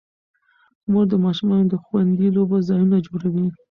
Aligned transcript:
مور 0.91 1.05
د 1.09 1.13
ماشومانو 1.25 1.65
د 1.69 1.75
خوندي 1.83 2.27
لوبو 2.35 2.57
ځایونه 2.67 2.97
جوړوي. 3.07 3.45